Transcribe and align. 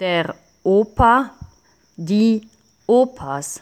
der 0.00 0.34
Opa, 0.62 1.30
die 1.96 2.48
Opas. 2.86 3.60